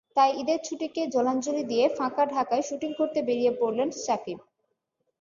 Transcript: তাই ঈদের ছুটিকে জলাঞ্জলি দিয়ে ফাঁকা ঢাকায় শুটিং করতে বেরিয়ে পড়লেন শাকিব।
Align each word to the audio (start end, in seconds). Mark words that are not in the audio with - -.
তাই 0.17 0.31
ঈদের 0.41 0.59
ছুটিকে 0.63 1.01
জলাঞ্জলি 1.07 1.63
দিয়ে 1.63 1.85
ফাঁকা 1.97 2.23
ঢাকায় 2.25 2.63
শুটিং 2.63 2.91
করতে 2.99 3.19
বেরিয়ে 3.27 3.51
পড়লেন 3.59 3.89
শাকিব। 3.97 4.39